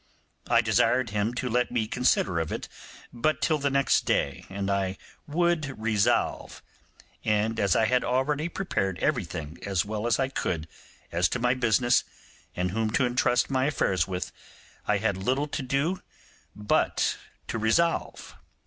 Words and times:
I 0.47 0.61
desired 0.61 1.11
him 1.11 1.35
to 1.35 1.47
let 1.47 1.69
me 1.69 1.85
consider 1.87 2.39
of 2.39 2.51
it 2.51 2.67
but 3.13 3.39
till 3.39 3.59
the 3.59 3.69
next 3.69 4.03
day, 4.03 4.45
and 4.49 4.67
I 4.71 4.97
would 5.27 5.79
resolve: 5.79 6.63
and 7.23 7.59
as 7.59 7.75
I 7.75 7.85
had 7.85 8.03
already 8.03 8.49
prepared 8.49 8.97
everything 8.97 9.59
as 9.63 9.85
well 9.85 10.07
as 10.07 10.17
I 10.17 10.27
could 10.29 10.67
as 11.11 11.29
to 11.29 11.37
MY 11.39 11.53
business, 11.53 12.03
and 12.55 12.71
whom 12.71 12.89
to 12.93 13.05
entrust 13.05 13.51
my 13.51 13.65
affairs 13.65 14.07
with, 14.07 14.31
I 14.87 14.97
had 14.97 15.17
little 15.17 15.47
to 15.49 15.61
do 15.61 16.01
but 16.55 17.19
to 17.49 17.59
resolve. 17.59 18.33